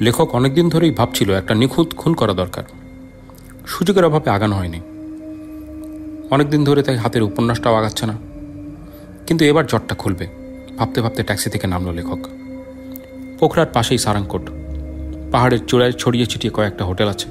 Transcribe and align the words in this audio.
লেখক 0.00 0.34
অনেকদিন 0.34 0.68
ধরেই 0.68 0.90
ভাবছিল 0.90 1.34
একটা 1.34 1.54
নিখুঁত 1.54 1.94
খুন 1.94 2.14
করা 2.14 2.32
দরকার। 2.32 2.62
সুযোগের 3.66 4.04
অভাবে 4.04 4.30
আগানো 4.30 4.56
হয়নি। 4.56 4.80
অনেকদিন 6.30 6.64
ধরে 6.64 6.82
তাই 6.82 6.96
হাতের 6.96 7.22
উপন্যাসটাও 7.22 7.74
আগাচ্ছে 7.74 8.06
না। 8.06 8.18
কিন্তু 9.26 9.44
এবার 9.44 9.66
জটটা 9.66 9.94
খুলবে। 9.94 10.26
ভাবতে 10.76 11.00
ভাবতে 11.00 11.22
ট্যাক্সি 11.22 11.50
থেকে 11.50 11.66
নামলো 11.66 11.92
লেখক। 11.92 12.18
পোখরার 13.38 13.66
পাশেই 13.66 13.98
সারাংকোট। 13.98 14.50
পাহাড়ের 15.32 15.66
চূড়ায় 15.66 15.92
ছড়িয়ে 15.92 16.26
ছিটিয়ে 16.26 16.52
কয়েকটা 16.54 16.84
হোটেল 16.84 17.08
আছে। 17.08 17.28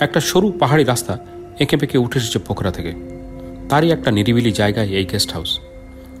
একটা 0.00 0.20
সরু 0.20 0.52
পাহাড়ি 0.52 0.84
রাস্তা 0.84 1.18
এঁকে 1.58 1.76
বেঁকে 1.76 1.98
উঠে 1.98 2.18
এসেছে 2.18 2.38
পোখরা 2.38 2.70
থেকে। 2.70 2.92
তারই 3.68 3.90
একটা 3.90 4.10
নিরিবিলি 4.10 4.52
জায়গায় 4.52 4.86
এই 4.86 5.04
গেস্ট 5.04 5.32
হাউস। 5.32 5.60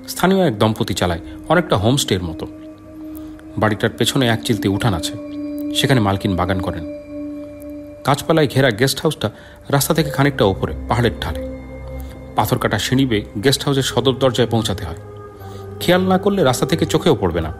স্থানীয় 0.08 0.46
এক 0.46 0.58
দম্পতি 0.58 0.94
চালায় 0.94 1.20
অনেকটা 1.48 1.76
হোমস্টের 1.76 2.22
মতো। 2.22 2.46
বাড়িটার 3.58 3.90
পেছনে 3.90 4.28
এক 4.28 4.44
চিলতে 4.44 4.68
উঠান 4.68 4.94
আছে। 4.94 5.31
সেখানে 5.74 6.00
মালকিন 6.00 6.36
বাগান 6.36 6.60
করেন। 6.60 6.84
গাছপালায় 8.06 8.48
ঘেরা 8.48 8.70
গেস্ট 8.70 9.00
হাউসটা 9.00 9.30
রাস্তা 9.68 9.94
থেকে 9.94 10.10
খানিকটা 10.10 10.44
ওপরে, 10.44 10.72
পাহাড়ের 10.88 11.12
ঢালে 11.20 11.48
পাথর 12.36 12.58
কাটা 12.58 12.78
সিঁড়ি 12.78 13.06
বেয়ে 13.06 13.24
গেস্ট 13.44 13.64
হাউসের 13.64 13.82
সদর 13.82 14.12
দরজায় 14.12 14.48
পৌঁছাতে 14.48 14.84
হয়। 14.84 14.96
খেয়াল 15.80 16.02
না 16.02 16.18
করলে 16.18 16.44
রাস্তা 16.44 16.66
থেকে 16.66 16.86
চোখেও 16.86 17.14
পড়বে 17.14 17.40
না। 17.40 17.52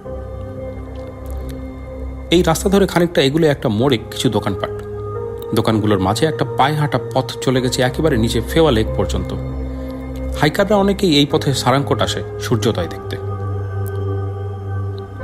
এই 2.30 2.43
রাস্তা 2.43 2.69
ধরে 2.69 2.87
খানিকটা 2.87 3.23
এগুলো 3.23 3.47
একটা 3.47 3.69
মোড়ে 3.69 3.98
কিছু 4.11 4.29
দোকানপাট। 4.29 4.70
দোকানগুলোর 5.55 5.98
মাঝে 5.98 6.27
একটা 6.27 6.45
পায়ে 6.45 6.75
হাঁটা 6.75 6.98
পথ 7.15 7.33
চলে 7.41 7.62
গেছে 7.62 7.83
একেবারে 7.83 8.17
নিচে 8.17 8.41
ফেওয়া 8.48 8.70
লেক 8.70 8.87
পর্যন্ত। 8.97 9.34
হাইকাররা 10.41 10.77
অনেকেই 10.77 11.19
এই 11.19 11.27
পথে 11.31 11.55
সারাঙ্কট 11.55 12.03
আসে 12.03 12.23
সূর্যোদয় 12.41 12.89
দেখতে। 12.89 13.32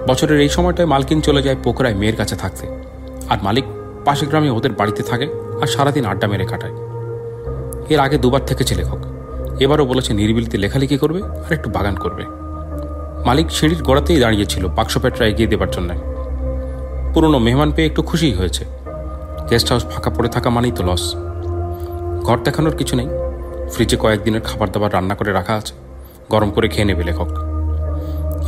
বছরের 0.09 0.41
এই 0.41 0.49
সময়টায় 0.49 0.89
মালকিন 0.89 1.21
চলে 1.21 1.43
যায় 1.43 1.57
পোখরায় 1.65 1.95
মেয়ের 1.95 2.17
কাছে 2.17 2.37
থাকতে। 2.37 2.67
আর 3.29 3.39
মালিক 3.43 3.65
পাশে 4.05 4.27
গ্রামে 4.27 4.51
ওদের 4.51 4.73
বাড়িতে 4.73 5.03
থাকে 5.03 5.27
আর 5.61 5.67
সারাদিন 5.67 6.05
আড্ডা 6.05 6.27
মেরে 6.29 6.47
কাটায়। 6.47 6.75
এর 7.89 8.01
আগে 8.01 8.19
দুবার 8.19 8.47
থেকেছে 8.47 8.75
লেখক। 8.75 9.01
এবারও 9.61 9.85
বলেছে 9.85 10.15
নিরিবিলিতে 10.15 10.59
লেখালেখি 10.59 10.99
করবে 10.99 11.23
আর 11.23 11.53
একটু 11.53 11.71
বাগান 11.71 11.95
করবে। 11.95 12.25
মালিক 13.25 13.51
সিঁড়ির 13.51 13.83
গোড়াতেই 13.83 14.21
দাঁড়িয়েছিল 14.21 14.67
বাক্সপেটরা 14.69 15.27
এগিয়ে 15.27 15.49
দেবার 15.49 15.71
জন্য। 15.71 15.91
পুরনো 17.15 17.39
মেহমান 17.39 17.71
পেয়ে 17.73 17.89
একটু 17.89 18.03
খুশিই 18.03 18.33
হয়েছে। 18.33 18.65
গেস্ট 19.51 19.69
হাউস 19.69 19.85
ফাঁকা 19.85 20.11
পড়ে 20.11 20.29
থাকা 20.29 20.51
মানেই 20.51 20.73
তো 20.73 20.83
লস 20.85 21.05
ঘর 22.23 22.39
দেখানোর 22.45 22.77
কিছু 22.77 22.97
নেই। 22.97 23.09
ফ্রিজে 23.73 23.97
কয়েকদিনের 23.97 24.41
খাবার 24.41 24.73
দাবার 24.73 24.93
রান্না 24.93 25.15
করে 25.15 25.33
রাখা 25.33 25.55
আছে। 25.55 25.75
গরম 26.31 26.51
করে 26.51 26.69
খেয়ে 26.69 26.85
নেবে 26.85 27.05
লেখক। 27.05 27.48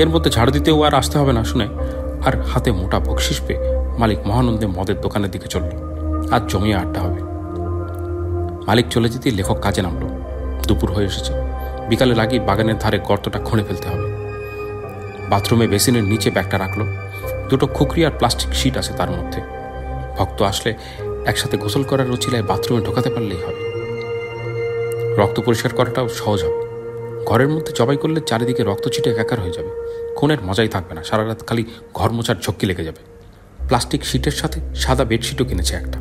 এর 0.00 0.08
মধ্যে 0.08 0.30
ঝাড় 0.30 0.50
দিতেও 0.50 0.82
আর 0.82 0.94
আসতে 0.94 1.18
হবে 1.18 1.32
না, 1.32 1.44
শুনে। 1.44 1.68
আর 2.26 2.42
হাতে 2.42 2.72
মোটা 2.72 2.98
বকশিস 2.98 3.40
পেয়ে 3.46 3.60
মালিক 3.98 4.18
মহানন্দে 4.26 4.66
মদের 4.66 5.00
দোকানের 5.00 5.30
দিকে 5.30 5.46
চলল। 5.46 5.70
আর 6.30 6.40
জমিয়ে 6.48 6.74
আড্ডা 6.74 7.00
হবে। 7.00 7.20
মালিক 8.66 8.86
চলে 8.90 9.08
যেতেই 9.08 9.32
লেখক 9.32 9.60
কাজে 9.60 9.82
নামলো। 9.82 10.08
দুপুর 10.66 10.92
হয়ে 10.92 11.04
এসেছে। 11.04 11.32
বিকালে 11.88 12.14
লাগিয়ে 12.14 12.46
বাগানের 12.46 12.78
ধারে 12.78 12.98
গর্তটা 12.98 13.38
খুঁড়ে 13.38 13.64
ফেলতে 13.64 13.88
হবে। 13.88 14.10
বাথরুমে 15.30 15.68
বেসিনের 15.68 16.04
নিচে 16.04 16.30
ব্যাগটা 16.30 16.58
রাখল। 16.58 16.82
দুটো 17.48 17.66
খুকরি 17.66 18.04
আর 18.04 18.10
প্লাস্টিক 18.18 18.54
শিট 18.54 18.76
আছে 18.76 18.92
তার 18.92 19.10
মধ্যে। 19.10 19.40
ভক্ত 20.18 20.42
আসলে 20.42 20.74
একসাথে 21.26 21.56
গোসল 21.56 21.82
করার 21.82 22.10
রচিলায় 22.10 22.42
বাথরুমে 22.42 22.84
ঢোকাতে 22.84 23.10
পারলেই 23.10 23.38
হবে। 23.38 23.70
রক্ত 25.22 25.40
পরিষ্কার 25.40 25.74
করাটাও 25.74 26.08
সহজ 26.08 26.44
হবে। 26.44 26.69
ঘরের 27.26 27.48
মধ্যে 27.48 27.72
জবাই 27.72 27.96
করলে 27.96 28.20
চারিদিকে 28.20 28.62
রক্ত 28.62 28.88
ছিটে 28.88 29.10
একাকার 29.10 29.40
হয়ে 29.40 29.50
যাবে। 29.50 29.70
খুনের 30.16 30.38
মজাই 30.44 30.68
থাকবে 30.68 30.94
না, 30.94 31.02
সারা 31.04 31.28
রাত 31.28 31.46
খালি 31.46 31.64
ঘর 31.94 32.10
মোছার 32.10 32.36
ঝক্কি 32.42 32.66
লেগে 32.66 32.84
যাবে। 32.84 33.00
প্লাস্টিক 33.68 34.04
শিটের 34.04 34.32
সাথে 34.32 34.60
সাদা 34.74 35.04
বেডশিটও 35.04 35.44
কিনেছে 35.44 35.74
একটা। 35.76 35.98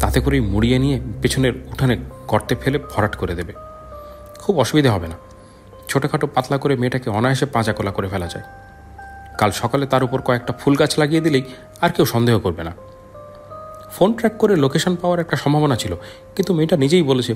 তাতে 0.00 0.20
করেই 0.20 0.40
মুড়িয়ে 0.40 0.78
নিয়ে 0.78 1.00
পেছনের 1.22 1.52
উঠানে 1.66 1.96
গর্তে 2.28 2.54
ফেলে 2.54 2.78
ভরাট 2.78 3.16
করে 3.16 3.34
দেবে। 3.34 3.52
খুব 4.38 4.58
অসুবিধা 4.58 4.92
হবে 4.92 5.08
না। 5.08 5.14
ছোটোখাটো 5.88 6.26
পাতলা 6.26 6.58
করে 6.58 6.76
মেয়েটাকে 6.76 7.10
অনায়াসে 7.10 7.46
পাঁচা 7.46 7.72
কোলা 7.72 7.90
করে 7.90 8.08
ফেলা 8.08 8.26
যায়। 8.26 8.44
কাল 9.38 9.50
সকালে 9.50 9.86
তার 9.86 10.04
উপর 10.04 10.20
কয়েকটা 10.20 10.52
ফুল 10.52 10.76
গাছ 10.76 10.98
লাগিয়ে 10.98 11.20
দিলেই 11.20 11.42
আর 11.80 11.90
কেউ 11.90 12.04
সন্দেহ 12.04 12.38
করবে 12.38 12.64
না। 12.64 12.72
ফোন 13.92 14.12
ট্র্যাক 14.12 14.32
করে 14.38 14.56
লোকেশন 14.56 14.96
পাওয়ার 14.96 15.20
একটা 15.20 15.36
সম্ভাবনা 15.36 15.76
ছিল, 15.76 15.94
কিন্তু 16.36 16.54
মেয়েটা 16.54 16.76
নিজেই 16.76 17.02
বলেছে 17.02 17.34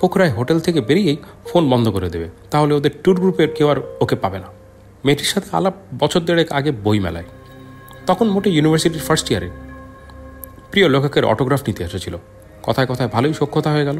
পোখরায় 0.00 0.30
হোটেল 0.30 0.60
থেকে 0.60 0.80
বেরিয়েই 0.80 1.16
ফোন 1.44 1.70
বন্ধ 1.70 1.88
করে 1.88 2.10
দেবে। 2.10 2.28
তাহলে 2.50 2.74
ওদের 2.74 2.90
ট্যুর 3.02 3.20
গ্রুপের 3.20 3.54
কেউ 3.54 3.68
আর 3.68 3.76
ওকে 4.00 4.16
পাবে 4.16 4.38
না। 4.38 4.46
মেয়েটির 5.04 5.26
সাথে 5.26 5.48
আলাপ 5.52 5.74
বছর 5.98 6.20
দেড়েক 6.20 6.52
আগে 6.52 6.70
বই 6.70 7.00
মেলায়। 7.00 7.24
তখন 8.06 8.28
মোটে 8.28 8.50
ইউনিভার্সিটির 8.50 9.00
ফার্স্ট 9.00 9.30
ইয়ারে 9.30 9.50
প্রিয় 10.70 10.88
লেখকের 10.88 11.24
অটোগ্রাফ 11.24 11.62
নিতে 11.66 11.84
এসেছিল। 11.84 12.16
কথায় 12.62 12.86
কথায় 12.86 13.08
ভালোই 13.08 13.32
সক্ষতা 13.32 13.72
হয়ে 13.72 13.84
গেল। 13.84 13.98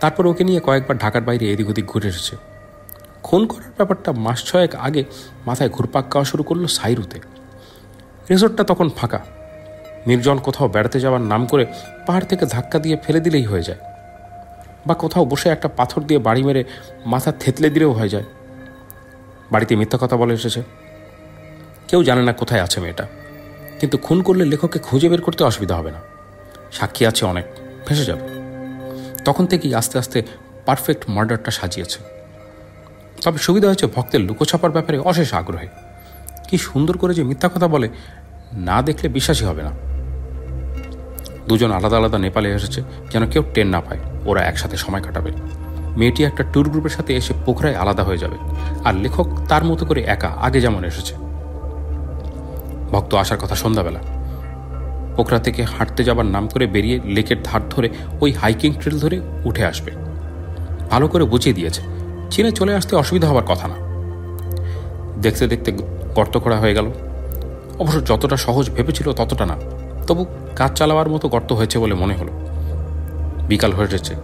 তারপর 0.00 0.26
ওকে 0.26 0.44
নিয়ে 0.44 0.60
কয়েকবার 0.60 0.98
ঢাকার 0.98 1.22
বাইরে 1.22 1.52
এদিক 1.52 1.68
ওদিক 1.68 1.86
ঘুরে 1.86 2.08
এসেছে। 2.08 2.36
খুন 3.22 3.46
করার 3.46 3.70
ব্যাপারটা 3.76 4.12
মাস 4.12 4.44
ছয়েক 4.44 4.74
আগে 4.74 5.04
মাথায় 5.46 5.70
ঘুরপাক 5.70 6.10
খাওয়া 6.10 6.24
শুরু 6.24 6.42
করল 6.42 6.66
সাইরুতে। 6.66 7.20
রিসোর্টটা 8.30 8.64
তখন 8.64 8.88
ফাঁকা। 8.88 9.20
নির্জন 10.06 10.38
কোথাও 10.38 10.68
বেড়াতে 10.68 11.00
যাওয়ার 11.00 11.22
নাম 11.22 11.46
করে 11.46 11.66
পাহাড় 12.06 12.24
থেকে 12.24 12.46
ধাক্কা 12.46 12.78
দিয়ে 12.78 12.96
ফেলে 13.04 13.20
দিলেই 13.20 13.44
হয়ে 13.44 13.62
যায়। 13.62 13.78
বা 14.88 14.94
কোথাও 14.94 15.24
বসে 15.24 15.48
একটা 15.48 15.68
পাথর 15.68 16.02
দিয়ে 16.02 16.20
বাড়ি 16.20 16.42
মেরে 16.42 16.64
মাথা 17.06 17.32
থেতলে 17.32 17.70
দিলেও 17.70 17.92
হয়ে 17.92 18.08
যায়। 18.08 18.24
বাড়িতে 19.52 19.76
মিথ্যা 19.76 19.98
কথা 20.02 20.16
বলে 20.16 20.34
এসেছে। 20.34 20.62
কেউ 21.88 22.04
জানে 22.04 22.22
না 22.22 22.32
কোথায় 22.32 22.62
আছে 22.62 22.80
মেয়েটা। 22.80 23.06
কিন্তু 23.80 23.98
খুন 23.98 24.22
করলে 24.22 24.44
লেখককে 24.44 24.78
খুঁজে 24.78 25.08
বের 25.08 25.20
করতে 25.20 25.44
অসুবিধা 25.44 25.76
হবে 25.76 25.90
না। 25.90 26.00
সাক্ষী 26.72 27.06
আছে 27.06 27.26
অনেক 27.26 27.44
ফেসে 27.86 28.04
যাবে। 28.04 28.28
তখন 29.24 29.46
থেকেই 29.46 29.74
আস্তে 29.74 29.98
আস্তে 29.98 30.22
পারফেক্ট 30.66 31.04
মার্ডারটা 31.08 31.50
সাজিয়েছে। 31.50 31.98
তবে 33.22 33.38
সুবিধা 33.38 33.66
হয়েছে 33.66 33.86
ভক্তের 33.86 34.20
লুকোছাপার 34.20 34.70
ব্যাপারে 34.70 34.98
অশেষ 34.98 35.34
আগ্রহে। 35.34 35.68
কি 36.48 36.58
সুন্দর 36.58 36.98
করে 36.98 37.14
যে 37.14 37.22
মিথ্যা 37.22 37.48
কথা 37.48 37.68
বলে, 37.68 37.88
না 38.52 38.82
দেখলে 38.82 39.08
বিশ্বাসই 39.08 39.44
হবে 39.44 39.62
না। 39.62 39.97
দুজন 41.48 41.70
আলাদা 41.72 41.96
আলাদা 41.96 42.18
নেপালে 42.18 42.48
এসেছে 42.54 42.80
যেন 43.12 43.22
কেউ 43.26 43.42
টেন 43.54 43.68
না 43.68 43.80
পায়, 43.80 44.00
ওরা 44.26 44.40
একসাথে 44.50 44.76
সময় 44.76 45.02
কাটাবে। 45.02 45.30
মেয়েটি 45.96 46.20
একটা 46.24 46.42
ট্যুর 46.42 46.66
গ্রুপের 46.68 46.90
সাথে 46.90 47.12
এসে 47.16 47.32
পোখরায় 47.46 47.76
আলাদা 47.76 48.02
হয়ে 48.02 48.18
যাবে, 48.18 48.38
আর 48.84 48.94
লেখক 48.94 49.26
তার 49.48 49.62
মতো 49.64 49.82
করে 49.86 50.00
একা 50.14 50.30
আগে 50.46 50.60
যেমন 50.60 50.82
এসেছে। 50.84 51.14
ভক্ত 52.92 53.14
আসার 53.14 53.38
কথা 53.38 53.54
সন্ধ্যাবেলা। 53.54 54.00
পোখরা 55.16 55.38
থেকে 55.38 55.62
হাঁটতে 55.64 56.02
যাবার 56.04 56.26
নাম 56.26 56.44
করে 56.48 56.64
বেরিয়ে 56.66 56.96
লেকের 57.04 57.38
ধার 57.44 57.62
ধরে 57.70 57.88
ওই 58.20 58.30
হাইকিং 58.32 58.70
ট্রেল 58.72 58.96
ধরে 59.00 59.16
উঠে 59.44 59.64
আসবে। 59.64 59.90
ভালো 60.90 61.08
করে 61.08 61.24
বুঝিয়ে 61.24 61.54
দিয়েছে, 61.54 61.82
চীনে 62.30 62.50
চলে 62.50 62.72
আসতে 62.74 62.92
অসুবিধা 62.96 63.28
হওয়ার 63.28 63.46
কথা 63.48 63.66
না। 63.68 63.76
দেখতে 65.22 65.44
দেখতে 65.46 65.70
গর্ত 66.16 66.34
করা 66.38 66.56
হয়ে 66.56 66.74
গেল। 66.74 66.86
অবশ্য 67.78 67.98
যতটা 68.04 68.36
সহজ 68.36 68.70
ভেবেছিল 68.70 69.12
ততটা 69.12 69.46
না। 69.46 69.56
তবু 70.08 70.26
কাজ 70.56 70.78
চালাবার 70.78 71.08
মতো 71.08 71.28
গর্ত 71.28 71.52
হয়েছে 71.52 71.78
বলে 71.78 71.94
মনে 71.94 72.14
হলো। 72.14 72.32
বিকাল 73.48 73.72
হয়ে 73.72 73.84
এসেছে। 73.84 74.14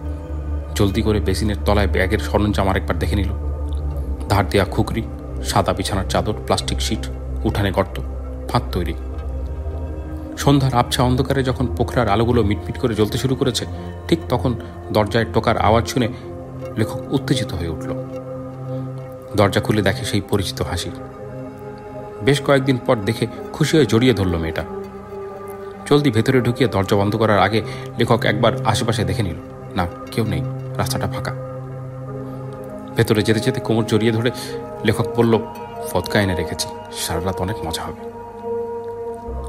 জলদি 0.75 1.01
করে 1.01 1.19
বেসিনের 1.19 1.55
তলায় 1.65 1.87
ব্যাগের 1.87 2.19
সরঞ্জাম 2.19 2.69
আরেকবার 2.69 2.99
দেখে 2.99 3.15
নিল। 3.15 3.31
ধার 4.29 4.49
দেয়া 4.49 4.65
খুকরি, 4.65 5.03
সাদা 5.43 5.73
বিছানার 5.73 6.05
চাদর, 6.09 6.33
প্লাস্টিক 6.33 6.81
শিট, 6.81 7.07
উঠানে 7.43 7.71
গর্ত, 7.71 7.99
ফাঁদ 8.49 8.63
তৈরি। 8.71 8.93
সন্ধ্যার 10.37 10.73
আবছা 10.73 11.03
অন্ধকারে 11.03 11.43
যখন 11.43 11.65
পোখরার 11.77 12.09
আলোগুলো 12.09 12.43
মিটমিট 12.43 12.77
করে 12.79 12.93
জ্বলতে 12.95 13.17
শুরু 13.17 13.35
করেছে, 13.35 13.65
ঠিক 14.07 14.19
তখন 14.29 14.55
দরজায় 14.93 15.25
টোকার 15.33 15.57
আওয়াজ 15.57 15.87
শুনে 15.87 16.07
লেখক 16.77 17.13
উত্তেজিত 17.13 17.53
হয়ে 17.53 17.67
উঠল। 17.67 17.89
দরজা 19.35 19.61
খুলে 19.61 19.81
দেখে 19.81 20.05
সেই 20.05 20.21
পরিচিত 20.21 20.61
হাসি। 20.61 20.91
বেশ 22.21 22.41
কয়েকদিন 22.41 22.77
পর 22.85 22.95
দেখে 22.95 23.27
খুশি 23.53 23.77
হয়ে 23.77 23.85
জড়িয়ে 23.85 24.13
ধরল 24.13 24.37
মেয়েটা। 24.37 24.63
জলদি 25.85 26.11
ভেতরে 26.11 26.41
ঢুকিয়ে 26.41 26.69
দরজা 26.69 26.95
বন্ধ 26.95 27.15
করার 27.15 27.39
আগে 27.39 27.61
লেখক 27.97 28.25
একবার 28.25 28.53
আশেপাশে 28.65 29.03
দেখে 29.03 29.23
নিল, 29.23 29.35
না, 29.75 29.87
কেউ 30.11 30.25
নেই, 30.25 30.41
রাস্তাটা 30.77 31.07
ফাঁকা। 31.07 31.31
ভেতরে 32.95 33.21
যেতে 33.21 33.39
যেতে 33.39 33.59
কোমর 33.59 33.85
জড়িয়ে 33.85 34.11
ধরে 34.11 34.31
লেখক 34.85 35.07
বলল, 35.15 35.39
ফদকা 35.91 36.21
এনে 36.21 36.35
রেখেছি 36.35 36.67
সারা 36.93 37.21
রাত 37.25 37.41
অনেক 37.41 37.65
মজা 37.65 37.81
হবে। 37.81 38.09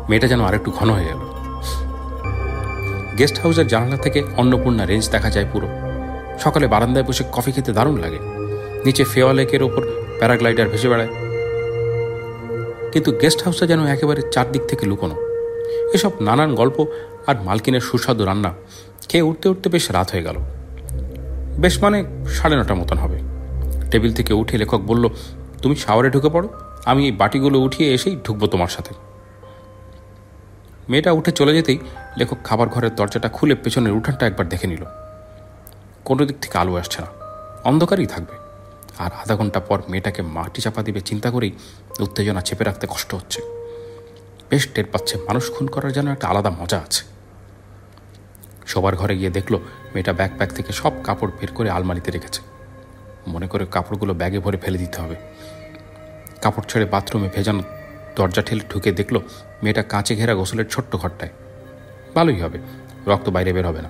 মেয়েটা 0.09 0.29
যেন 0.29 0.41
আরেকটু 0.41 0.71
ঘন 0.71 0.91
হয়ে 0.91 1.05
গেল। 1.05 1.17
গেস্ট 3.19 3.41
হাউসের 3.41 3.67
জানালা 3.67 3.97
থেকে 3.97 4.23
অন্নপূর্ণা 4.37 4.87
রেঞ্জ 4.87 5.11
দেখা 5.11 5.31
যায় 5.31 5.47
পুরো। 5.53 5.69
সকালে 6.39 6.67
বারান্দায় 6.67 7.05
বসে 7.05 7.25
কফি 7.32 7.53
খেতে 7.53 7.73
দারুণ 7.73 7.97
লাগে। 7.97 8.19
নিচে 8.85 9.05
ফেওয়া 9.05 9.32
লেকের 9.32 9.62
ওপর 9.62 9.87
প্যারাগ্লাইডার 10.19 10.69
ভেসে 10.69 10.89
বেড়ায়। 10.89 11.09
কিন্তু 12.93 13.12
গেস্ট 13.12 13.44
হাউসটা 13.44 13.67
যেন 13.67 13.87
একেবারে 13.87 14.23
চারদিক 14.32 14.62
থেকে 14.62 14.87
লুকোনো। 14.87 15.25
এসব 15.94 16.11
নানান 16.21 16.55
গল্প 16.55 16.87
আর 17.27 17.37
মালকিনের 17.43 17.81
সুস্বাদু 17.81 18.25
রান্না 18.25 18.55
খেয়ে 19.09 19.23
উঠতে 19.23 19.49
উঠতে 19.49 19.69
বেশ 19.69 19.91
রাত 19.91 20.11
হয়ে 20.11 20.23
গেল। 20.23 20.37
বেশ 21.59 21.83
মানে 21.83 22.05
সাড়ে 22.27 22.56
নটা 22.56 22.75
মতন 22.75 22.99
হবে। 22.99 23.19
টেবিল 23.91 24.12
থেকে 24.12 24.35
উঠে 24.35 24.59
লেখক 24.59 24.81
বলল, 24.81 25.09
তুমি 25.62 25.77
শাওয়ারে 25.77 26.11
ঢুকে 26.11 26.29
পড়ো, 26.29 26.49
আমি 26.85 27.05
এই 27.05 27.12
বাটিগুলো 27.12 27.59
উঠিয়ে 27.59 27.94
এসেই 27.94 28.17
ঢুকবো 28.25 28.47
তোমার 28.47 28.69
সাথে। 28.69 28.94
মেয়েটা 30.88 31.12
উঠে 31.12 31.33
চলে 31.33 31.55
যেতেই 31.55 31.79
লেখক 32.17 32.39
খাবার 32.44 32.69
ঘরের 32.69 32.94
দরজাটা 32.94 33.29
খুলে 33.29 33.55
পেছনের 33.55 33.93
উঠানটা 33.93 34.27
একবার 34.27 34.49
দেখে 34.49 34.67
নিল। 34.67 34.85
কোনো 36.05 36.25
দিক 36.27 36.37
থেকে 36.41 36.59
আলো 36.59 36.77
আসছে 36.77 37.03
না, 37.03 37.09
অন্ধকারই 37.65 38.06
থাকবে। 38.06 38.35
আর 38.99 39.11
আধা 39.23 39.37
ঘণ্টা 39.37 39.61
পর 39.61 39.82
মেয়েটাকে 39.89 40.23
মাটি 40.23 40.61
চাপা 40.61 40.82
দিবে 40.82 41.00
চিন্তা 41.00 41.31
করেই 41.31 41.53
উত্তেজনা 42.00 42.41
চেপে 42.41 42.65
রাখতে 42.65 42.87
কষ্ট 42.91 43.15
হচ্ছে। 43.15 43.56
বেশ 44.50 44.69
টের 44.75 44.84
পাচ্ছে। 44.84 45.19
মানুষ 45.26 45.52
খুন 45.52 45.66
করার 45.66 45.93
যেন 45.93 46.08
একটা 46.08 46.28
আলাদা 46.28 46.50
মজা 46.50 46.78
আছে। 46.78 47.04
সবার 48.66 48.96
ঘরে 48.96 49.19
গিয়ে 49.19 49.31
দেখল, 49.31 49.54
মেয়েটা 49.94 50.12
ব্যাগ 50.12 50.52
থেকে 50.54 50.72
সব 50.72 50.93
কাপড় 51.04 51.31
বের 51.40 51.52
করে 51.54 51.70
আলমারিতে 51.70 52.10
রেখেছে। 52.10 52.40
মনে 53.26 53.46
করে 53.46 53.66
কাপড়গুলো 53.70 54.14
ব্যাগে 54.14 54.38
ভরে 54.38 54.56
ফেলে 54.56 54.78
দিতে 54.78 55.00
হবে। 55.00 55.16
কাপড় 56.43 56.64
ছেড়ে 56.69 56.87
বাথরুমে 56.87 57.28
ভেজানো 57.34 57.62
দরজা 58.16 58.43
ঠেলে 58.43 58.60
ঢুকে 58.70 58.93
দেখল, 58.93 59.19
মেয়েটা 59.62 59.82
কাঁচে 59.82 60.16
ঘেরা 60.16 60.34
গোসলের 60.34 60.66
ছোট্ট 60.66 60.96
ঘরটায়। 60.96 61.31
ভালোই 62.14 62.40
হবে, 62.40 62.58
রক্ত 63.06 63.28
বাইরে 63.28 63.52
বের 63.52 63.66
হবে 63.66 63.82
না। 63.82 63.88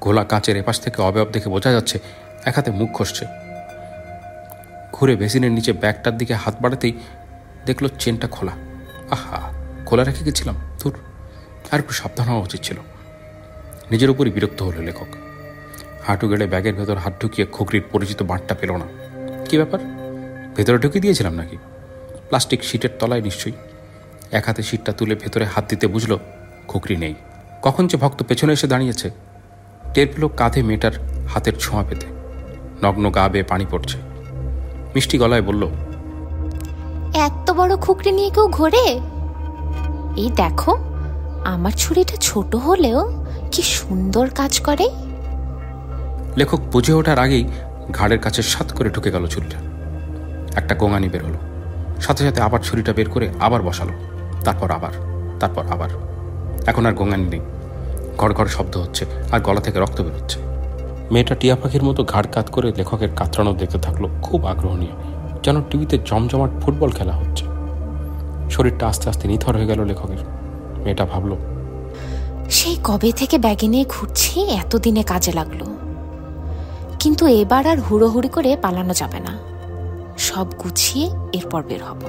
ঘোলা 0.00 0.24
কাঁচের 0.24 0.56
এপাশ 0.56 0.80
থেকে 0.80 1.02
অবয়ব 1.02 1.28
দেখে 1.32 1.48
বোঝা 1.48 1.72
যাচ্ছে, 1.72 1.98
এক 2.44 2.54
হাতে 2.54 2.70
মুখ 2.70 2.90
খসছে। 2.92 3.26
ঘুরে 4.92 5.16
বেসিনের 5.16 5.52
নিচে 5.52 5.72
ব্যাগটার 5.72 6.16
দিকে 6.16 6.34
হাত 6.34 6.54
বাড়াতেই 6.60 6.92
দেখল 7.66 7.88
চেনটা 7.98 8.28
খোলা। 8.28 8.52
আহা, 9.10 9.52
খোলা 9.86 10.04
রেখে 10.04 10.24
গেছিলাম? 10.24 10.56
ধুর 10.80 10.94
আর 11.70 11.78
একটু 11.78 11.92
সাবধান 11.92 12.28
হওয়া 12.28 12.42
উচিত 12.42 12.60
ছিল। 12.60 12.76
নিজের 13.90 14.10
উপরই 14.10 14.30
বিরক্ত 14.30 14.62
হলো 14.62 14.82
লেখক। 14.82 15.06
হাঁটু 16.06 16.28
গেড়ে 16.28 16.46
ব্যাগের 16.46 16.74
ভেতর 16.74 16.96
হাত 16.96 17.22
ঢুকিয়ে 17.22 17.46
খুকরির 17.46 17.82
পরিচিত 17.92 18.22
বাঁটটা 18.22 18.54
পেল 18.54 18.72
না। 18.72 18.86
কি 19.44 19.56
ব্যাপার? 19.56 19.80
ভেতরে 20.56 20.78
ঢুকিয়ে 20.78 21.02
দিয়েছিলাম 21.02 21.34
নাকি? 21.34 21.56
প্লাস্টিক 22.28 22.64
শিটের 22.64 22.90
তলায় 22.98 23.22
নিশ্চয়ই। 23.22 23.52
এক 24.32 24.44
হাতে 24.46 24.62
শিটটা 24.62 24.92
তুলে 24.92 25.14
ভেতরে 25.14 25.44
হাত 25.44 25.68
দিতে 25.68 25.86
বুঝলো, 25.86 26.18
খুকরি 26.68 26.96
নেই। 26.96 27.14
কখন 27.62 27.86
যে 27.86 27.96
ভক্ত 27.96 28.22
পেছনে 28.22 28.52
এসে 28.52 28.66
দাঁড়িয়েছে। 28.66 29.10
টের 29.94 30.06
পেল 30.14 30.28
কাঁধে 30.28 30.62
মেয়েটার 30.62 31.26
হাতের 31.26 31.52
ছোঁয়া 31.60 31.84
পেতে। 31.88 32.06
নগ্ন 32.82 33.10
গা 33.10 33.28
বেয়ে 33.28 33.44
পানি 33.44 33.66
পড়ছে। 33.70 33.98
মিষ্টি 34.94 35.18
গলায় 35.18 35.42
বলল 35.42 35.68
এত 37.26 37.50
বড় 37.50 37.76
খুকরি 37.76 38.12
নিয়ে 38.12 38.30
কেউ 38.30 38.48
ঘোরে? 38.48 39.00
এই 40.16 40.30
দেখো 40.36 40.76
আমার 41.44 41.70
ছুরিটা 41.70 42.16
ছোট 42.20 42.56
হলেও 42.56 43.24
কি 43.52 43.62
সুন্দর 43.62 44.30
কাজ 44.30 44.60
করে। 44.60 44.90
লেখক 46.36 46.60
বুঝে 46.72 46.92
ওঠার 46.92 47.18
আগেই 47.18 47.48
ঘাড়ের 47.92 48.18
কাছে 48.18 48.42
সাত 48.42 48.72
করে 48.72 48.90
ঢুকে 48.90 49.10
গেল 49.10 49.26
ছুরিটা। 49.26 49.58
একটা 50.56 50.74
গোঙানি 50.74 51.08
বের 51.08 51.24
হলো। 51.24 51.38
সাথে 52.00 52.24
সাথে 52.24 52.42
আবার 52.42 52.60
ছুরিটা 52.60 52.92
বের 52.92 53.10
করে 53.10 53.30
আবার 53.40 53.62
বসালো। 53.62 53.92
তারপর 54.44 54.70
আবার 54.70 54.92
তারপর 55.40 55.66
আবার। 55.66 55.88
এখন 56.66 56.86
আর 56.86 56.92
গোঙানি 56.92 57.24
নেই। 57.24 57.40
ঘর 58.18 58.32
ঘর 58.32 58.46
শব্দ 58.46 58.76
হচ্ছে 58.76 59.06
আর 59.32 59.40
গলা 59.40 59.60
থেকে 59.60 59.78
রক্ত 59.78 60.00
বেরোচ্ছে। 60.00 60.38
মেয়েটা 61.10 61.34
টিয়া 61.34 61.56
পাখির 61.56 61.82
মতো 61.82 62.04
ঘাড় 62.04 62.26
কাত 62.32 62.50
করে 62.50 62.72
লেখকের 62.76 63.08
কাতরানো 63.16 63.52
দেখতে 63.52 63.78
থাকল। 63.78 64.08
খুব 64.22 64.46
আগ্রহ 64.46 64.76
নিয়ে। 64.76 65.15
যেন 65.46 65.62
টিভিতে 65.70 65.98
জমজমাট 65.98 66.50
ফুটবল 66.60 66.90
খেলা 66.90 67.12
হচ্ছে। 67.12 67.44
শরীরটা 68.50 68.86
আস্তে 68.88 69.08
আস্তে 69.08 69.28
নিথর 69.28 69.56
হয়ে 69.56 69.66
গেল 69.66 69.80
লেখকের। 69.84 70.22
মেয়েটা 70.82 71.04
ভাবল 71.04 71.32
সেই 72.50 72.76
কবে 72.84 73.12
থেকে 73.12 73.38
ব্যাগে 73.38 73.68
নিয়ে 73.68 73.84
ঘুরছি 73.88 74.40
এতদিনে 74.40 75.02
কাজে 75.02 75.32
লাগল। 75.32 75.62
কিন্তু 77.00 77.26
এবার 77.26 77.66
আর 77.66 77.80
হুড়োহুড়ি 77.80 78.28
করে 78.28 78.56
পালানো 78.62 78.94
যাবে 78.94 79.20
না। 79.20 79.32
সব 80.18 80.46
গুছিয়ে 80.64 81.06
এরপর 81.32 81.62
বের 81.62 81.82
হব। 81.84 82.00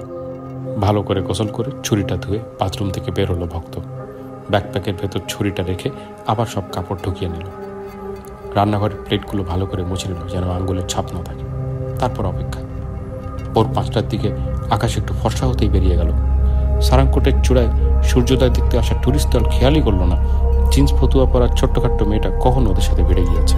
ভালো 0.82 1.02
করে 1.02 1.22
গোসল 1.22 1.48
করে 1.48 1.72
ছুরিটা 1.84 2.16
ধুয়ে 2.16 2.40
বাথরুম 2.60 2.90
থেকে 2.90 3.12
বের 3.12 3.32
হলো 3.32 3.46
ভক্ত। 3.46 3.80
ব্যাকপ্যাকের 4.50 4.94
ভেতর 5.02 5.20
ছুরিটা 5.28 5.64
রেখে 5.64 5.90
আবার 6.28 6.46
সব 6.46 6.64
কাপড় 6.74 7.00
ঢুকিয়ে 7.06 7.32
নিল। 7.32 7.48
রান্নাঘরের 8.56 8.98
প্লেটগুলো 9.06 9.44
ভালো 9.44 9.66
করে 9.66 9.84
মুছে 9.84 10.08
নিল 10.10 10.22
যেন 10.28 10.50
আঙ্গুলের 10.50 10.88
ছাপ 10.88 11.06
না 11.14 11.24
থাকে। 11.24 11.46
তারপর 12.00 12.26
অপেক্ষা। 12.26 12.67
ভোর 13.54 13.66
পাঁচটার 13.76 14.06
দিকে 14.10 14.30
আকাশ 14.76 14.92
একটু 14.98 15.14
ফর্সা 15.22 15.46
হতেই 15.48 15.70
বেরিয়ে 15.70 15.96
গেল। 15.98 16.10
সারাংকোটের 16.82 17.36
চূড়ায় 17.44 17.70
সূর্যোদয় 18.04 18.50
দেখতে 18.50 18.76
আসা 18.78 18.94
ট্যুরিস্ট 19.02 19.30
দল 19.34 19.44
খেয়ালই 19.54 19.82
করল 19.82 20.02
না। 20.12 20.18
জিন্স 20.72 20.92
ফতুয়া 20.98 21.26
পরার 21.26 21.52
ছোট্টখাট্ট 21.58 22.00
মেয়েটা 22.04 22.30
কখন 22.44 22.64
ওদের 22.68 22.86
সাথে 22.88 23.04
বেড়ে 23.04 23.24
গিয়েছে। 23.30 23.56